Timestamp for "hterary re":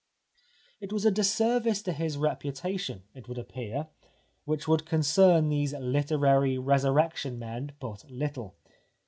5.73-6.75